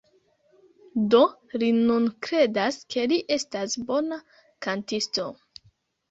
Do, 1.13 1.17
li 1.63 1.67
nun 1.89 2.07
kredas, 2.27 2.79
ke 2.93 3.03
li 3.11 3.19
estas 3.35 3.75
bona 3.91 4.17
kantisto 4.67 5.27